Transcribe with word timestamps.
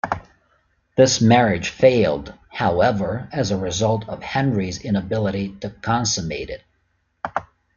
This 0.97 1.21
marriage 1.21 1.69
failed, 1.69 2.33
however, 2.49 3.29
as 3.31 3.51
a 3.51 3.57
result 3.59 4.09
of 4.09 4.23
Henry's 4.23 4.81
inability 4.81 5.53
to 5.57 5.69
consummate 5.69 6.49
it. 6.49 6.63